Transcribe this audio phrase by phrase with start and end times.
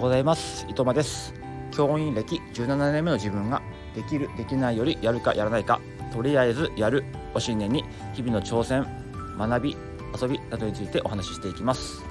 [0.00, 0.64] ようございます。
[0.66, 1.34] 伊藤間です。
[1.72, 3.60] 教員歴17年目の自分が
[3.94, 5.78] できるできないよりやるかやらないか
[6.10, 7.84] とりあえずやるを信念に
[8.14, 8.86] 日々の挑戦
[9.36, 9.76] 学び
[10.18, 12.02] 遊びなどについてお話ししていきます。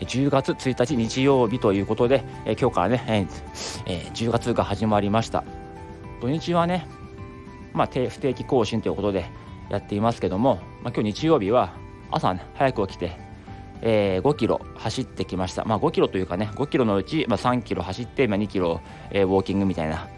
[0.00, 2.24] 10月1日日曜日ということで
[2.60, 3.28] 今日からね
[3.86, 5.44] え10月が始まりました。
[6.20, 6.88] 土日はね
[7.72, 9.26] まあ不定期更新ということで
[9.68, 11.72] やっていますけども、まあ、今日日曜日は
[12.10, 13.29] 朝、ね、早く起きて
[13.82, 18.80] えー、5キロ走ってきました、まあ、5キロというかね5キロのうち、まあ、3キロ走って、まあ、2キロ、
[19.10, 20.08] えー、ウォーキングみたいな、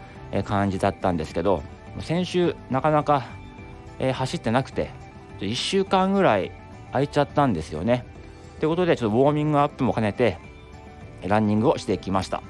[0.45, 1.61] 感じだったんですけど
[1.99, 3.27] 先週なかなか、
[3.99, 4.89] えー、走ってなくて
[5.39, 6.51] 1週間ぐらい
[6.91, 8.03] 空いちゃったんですよね。
[8.59, 10.37] ということでちょっとウォーミングアップも兼ねて
[11.27, 12.41] ランニングをしてきました、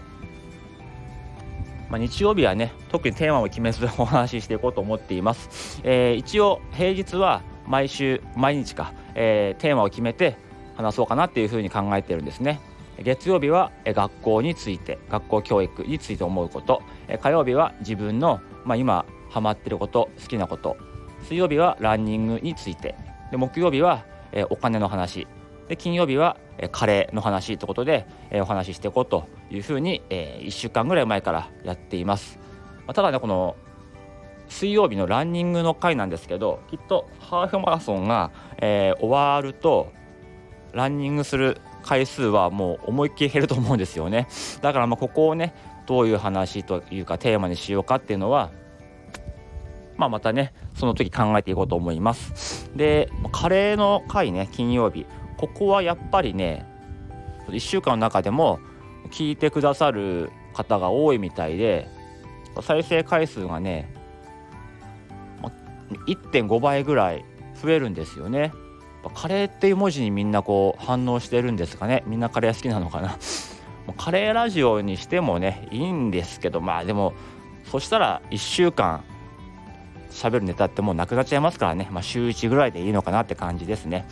[1.90, 10.38] まあ、日曜日はね特にテーマを決めずお話ししていこうと思っています、えー、一応平日は毎週毎日か、えー、テーマを決めて
[10.76, 12.60] 話そうかなっていうふうに考えてるんですね。
[13.00, 16.82] 月曜日は学校について学校教育について思うこと。
[17.22, 20.78] 火曜日は自分の、まあ、今ハマってること好きなこと。
[21.24, 22.96] 水曜日はランニングについて。
[23.32, 24.06] で木曜日は
[24.50, 25.28] お金の話。
[25.68, 26.38] で金曜日は
[26.72, 32.40] カレーの話ということでお話ししていこうというふうに1週間ぐらい前からやっています。
[32.94, 33.56] ただねこの
[34.50, 39.92] 水曜日のランニングの回なんですけどきっとハーフマラソンが、え、終わると
[40.74, 44.28] ランニングする回数はもう思いっきり減ると思うんですよね。
[44.62, 45.54] だからまここをね
[45.86, 48.52] どういう話というかテーマにしようかっていうのは
[49.98, 52.72] まあまたねその時考えていこうと思います。
[52.76, 55.06] でカレーの回ね金曜日。
[55.38, 56.66] ここはやっぱりね
[57.48, 58.60] 1週間の中でも
[59.12, 61.90] 聞いてくださる方が多いみたいで
[62.62, 63.94] 再生回数がね
[66.08, 67.26] 1.5倍ぐらい
[67.62, 68.54] 増えるんですよね。
[69.10, 72.04] カレーっていう文字にみんなこう反応してるんですかね。
[72.08, 73.18] みんなカレー好きなのかな。
[73.98, 77.14] カレーラジオにしてもねいいんですけどまあでも
[77.66, 79.04] そしたら1週間
[80.10, 84.06] 喋るネタってもうなくなっちゃいますからね、まあ、週1ぐらいでいいのかなって感じですね。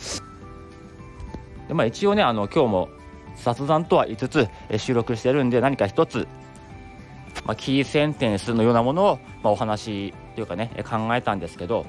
[1.68, 2.88] でまあ一応ねあの今日も
[3.36, 6.28] 雑談とは言いつつ収録してるんで何か一つ、
[7.46, 11.86] まあ、キーセンテンスのようなものを、まあ、お話というかね考えたんですけど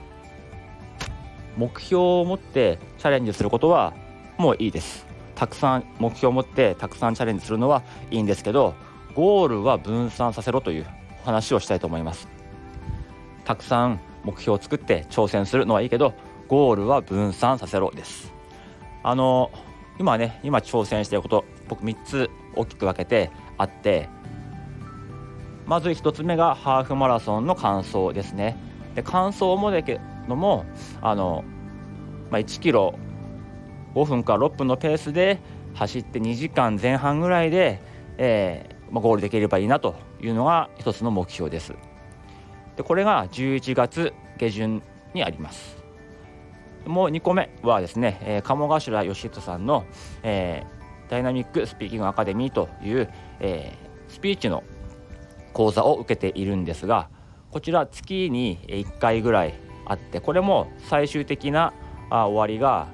[1.58, 3.94] 目標を持ってチャレンジすることは
[4.38, 5.06] もういいです。
[5.36, 8.76] たくさん目標を持ってたくさんチャレンジするのはいいんですけど
[9.16, 10.86] ゴールは分散させろという
[11.24, 12.28] お話をしたいと思います。
[13.46, 16.14] たくさん目標を作って挑戦するのはいいけど
[16.48, 18.34] ゴールは分散させろです。
[19.04, 19.52] あの
[20.00, 24.10] 今ね今挑戦していること僕3つ大きく分けてあって
[25.66, 28.58] まず1つ目がハーフマラソンの完走ですね。
[28.96, 29.84] で完走もで
[30.28, 30.66] のも
[31.02, 31.44] あの、
[32.30, 32.96] まあ、1キロ
[33.96, 35.40] 5分から6分のペースで
[35.74, 37.82] 走って2時間前半ぐらいで、
[38.18, 41.74] えーまあ、ゴールできればいいなというのが一つの目標です。
[42.76, 44.82] でこれが11月下旬
[45.14, 45.78] にあります。
[46.86, 49.86] もう2個目はですね、えー、鴨頭義人さんの、
[50.22, 53.10] えー、ダイナミックスピーキングアカデミーという、
[53.40, 54.64] えー、スピーチの
[55.54, 57.10] 講座を受けているんですが
[57.52, 59.54] こちら月に1回ぐらい
[59.86, 61.74] あってこれも最終的な
[62.10, 62.88] あ終わりが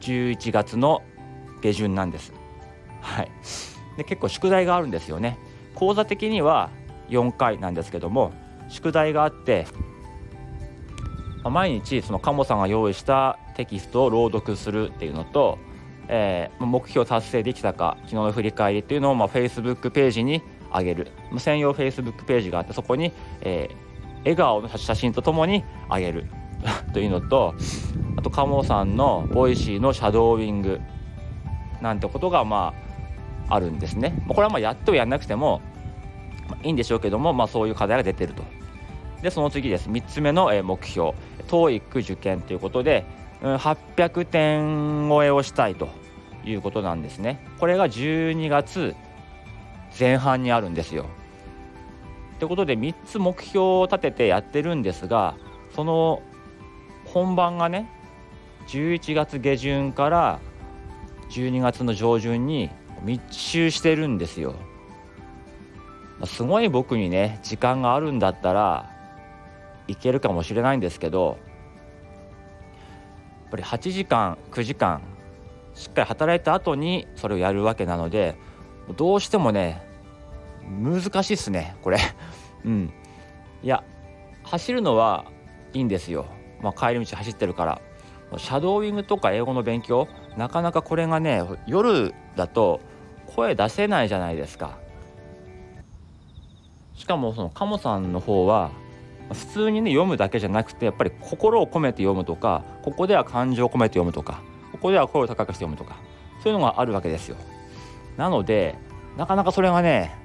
[0.00, 1.02] 11月の
[1.60, 2.32] 下旬なんです。
[3.00, 3.30] はい、
[3.96, 5.38] で結構宿題があるんですよね。
[5.74, 6.70] 講座的には
[7.08, 8.32] 4回なんですけども
[8.68, 9.66] 宿題があって
[11.44, 15.58] 毎日その鴨さんが用意したテキストを朗読するっていうのと、
[16.08, 20.42] えー、目標達成できたか昨日の振り返りっていうのをまあ Facebook ページに
[20.74, 23.87] 上げる専用 Facebook ページがあってそこに、えー、
[24.20, 26.26] 笑顔の写真とともにあげる
[26.92, 27.54] というのと
[28.16, 30.80] あと鴨さんの Voicy のシャドーイング
[31.80, 32.74] なんてことがま
[33.48, 34.14] ああるんですね。
[34.28, 35.62] これはまあやってもやんなくても、
[36.62, 38.42] いいんでしょうけども、まあ、そういう課題が出てると。
[39.22, 41.12] でその次です3つ目の目標
[41.48, 43.04] TOEIC 受験ということで
[43.42, 45.88] 800点超えをしたいと
[46.44, 47.40] いうことなんですね。
[47.58, 48.94] これが12月
[49.98, 51.06] 前半にあるんですよ。
[52.38, 55.36] ということで3つ目標を立ててやってるんですが
[55.74, 56.22] その
[57.04, 57.90] 本番がね
[58.68, 60.40] 11月下旬から
[61.30, 62.70] 12月の上旬に
[63.02, 64.54] 密集してるんですよ。
[66.24, 68.90] すごい僕にね時間があるんだったら
[69.86, 71.38] いけるかもしれないんですけど
[73.42, 75.00] やっぱり8時間9時間
[75.74, 78.34] しっかり働いた後にそれをやるわけなので
[78.96, 79.87] どうしてもね
[80.68, 81.98] 難しいっすねこれ。
[82.64, 82.92] うん。
[83.62, 83.82] いや
[84.44, 85.24] 走るのは
[85.72, 86.26] いいんですよ、
[86.62, 87.80] まあ、帰り道走ってるから。
[88.36, 90.06] シャドーイングとか英語の勉強
[90.36, 92.80] なかなかこれがね夜だと
[93.26, 94.78] 声出せないじゃないですか。
[96.94, 98.70] しかもその鴨さんの方は
[99.32, 104.40] 普通にね読むだけじゃなくてやっぱり心を込めて読むとかここでは感情を込めて読むとか
[104.72, 105.96] ここでは声を高くして読むとか
[106.42, 107.36] そういうのがあるわけですよ。
[108.16, 108.74] なので
[109.16, 110.16] なかなかそれがね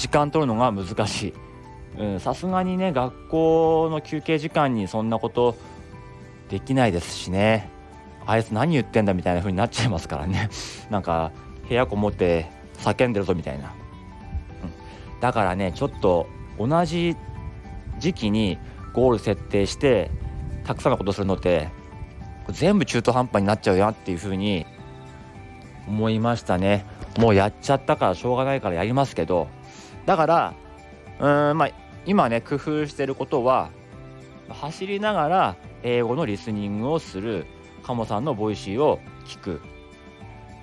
[0.00, 1.34] 時間取るのが難し
[1.98, 2.20] い。
[2.20, 5.56] さすがにね学校の休憩時間にそんなこと
[6.48, 7.68] できないですしね。
[8.24, 10.48] あいつ何言ってんだみたいな風になっちゃいますからね。
[10.88, 11.32] なんか
[11.68, 12.46] 部屋こもって
[12.78, 13.74] 叫んでるぞみたいな、
[15.14, 16.26] うん、だからねちょっと
[16.58, 17.14] 同じ
[17.98, 18.58] 時期に
[18.94, 20.10] ゴール設定して
[20.64, 21.68] たくさんのことするのって
[22.48, 24.64] 全部中途半端になっちゃうよっていう風に
[25.86, 26.86] 思いましたね。
[27.18, 29.48] もうやっちゃったからしょうがないからやりますけど
[30.10, 30.54] だから
[31.20, 31.70] うんまあ
[32.04, 33.70] 今ね工夫してることは
[34.48, 37.46] 走りながら英語のリスニングをする
[37.84, 39.60] カモさんの Voicy を聞く。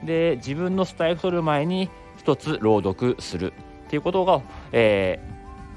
[0.03, 3.53] で自分のスタエフ録る前に一つ朗読する。
[3.87, 4.41] っていうことが、
[4.73, 5.17] え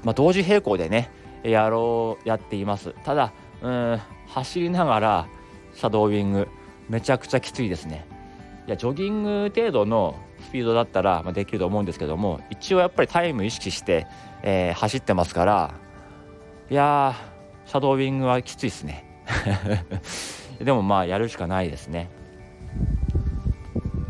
[0.03, 1.09] ーまあ、同時並行でね
[1.41, 2.93] やろうやっています。
[3.05, 3.31] ただ
[3.61, 5.27] うん走りながら
[5.75, 6.49] シャドーイング
[6.89, 8.05] めちゃくちゃきついですね。
[8.67, 10.19] いやジョギング程度の
[10.51, 14.07] スピードだったら、まあ、できると思うんですけども一応やっぱりタイム意識して、
[14.43, 15.73] えー、走ってますから
[16.69, 17.15] いや
[17.65, 19.05] シャドーイングはきついですね。
[20.59, 22.09] でもまあやるしかないですね。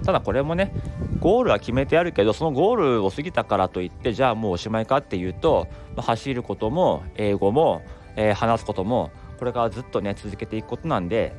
[0.03, 0.73] ただこれもね
[1.19, 7.83] ゴールは決めてあるけどそのゴールを過ぎたからといってじゃあもうおしまいかっていうと、まあ、走ることも英語も、
[8.15, 11.35] えー、話すこともこれからずっとね続けていくことなんで、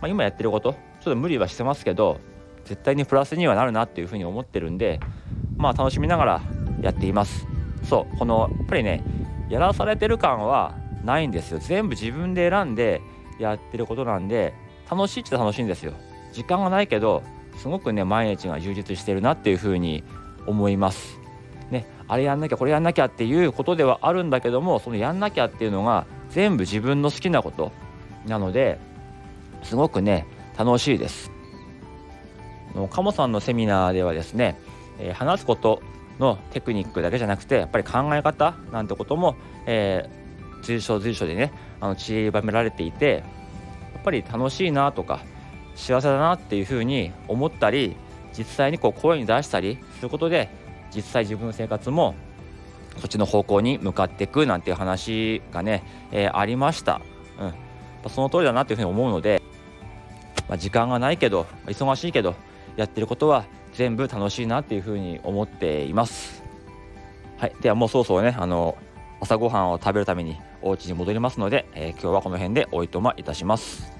[0.00, 2.20] まあ、今やってることちょっと無理はしてますけど
[2.64, 5.00] 絶対にプラスにはなるなっていうふうに思ってるんで
[5.56, 6.42] まあ楽しみながら
[6.80, 7.46] やっています
[7.88, 9.04] そうこのやっぱりね
[9.48, 13.02] やらされてる感はないんですよ全部自分で選んで
[13.38, 14.54] やってることなんで
[14.90, 15.92] 楽しいっちゃ楽しいんですよ
[16.32, 17.22] 時間がないけど
[17.56, 20.04] すごくね毎日が充実してるなっていうふうに
[20.46, 21.20] 思います。
[21.70, 27.72] ね、あれやんなきゃこれやんなきゃっていうことではあるんだけどもそのやんなきゃっていうのが全部自分の好きなこと
[28.26, 28.78] なので
[29.62, 30.26] すごくね
[30.58, 31.31] 楽しいです。
[32.74, 34.58] の鴨さんのセミナーではですね、
[34.98, 35.82] えー、話すこと
[36.18, 39.36] のテクニックだけじゃなくてやっぱり考え方なんてことも、
[39.66, 43.24] えー、随所随所でねあの散りばめられていて
[43.94, 45.20] やっぱり楽しいなとか
[45.74, 47.96] 幸せだなっていうふうに思ったり
[48.36, 50.48] 実際にこう声に出したりすることで
[50.94, 52.14] 実際自分の生活も
[52.98, 57.00] そっちの方向に向かっていくなんていう話がね、えー、ありました、
[58.04, 59.42] うん、その通りだなっていうふうに思うので、
[60.48, 62.34] まあ、時間がないけど忙しいけど
[62.76, 66.42] やってることは全部楽しいなっていうふうに思っています。
[67.38, 67.52] はい。
[67.60, 68.76] ではもうそろそろねあの
[69.20, 73.91] 朝ごはんを食べるためにお家に戻りますので、えー、今日はこの辺でおいとまいたします。